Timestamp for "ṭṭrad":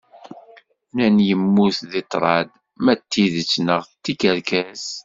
2.05-2.47